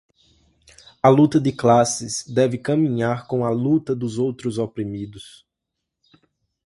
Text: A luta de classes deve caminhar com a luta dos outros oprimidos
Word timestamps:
A 1.03 1.09
luta 1.11 1.39
de 1.39 1.51
classes 1.51 2.25
deve 2.27 2.57
caminhar 2.57 3.27
com 3.27 3.45
a 3.45 3.51
luta 3.51 3.95
dos 3.95 4.17
outros 4.17 4.57
oprimidos 4.57 5.45